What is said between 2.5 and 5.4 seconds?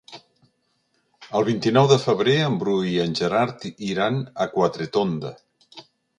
Bru i en Gerard iran a Quatretonda.